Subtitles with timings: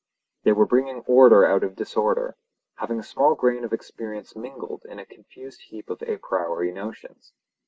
[0.41, 2.35] They were bringing order out of disorder,
[2.77, 7.33] having a small grain of experience mingled in a confused heap of a priori notions.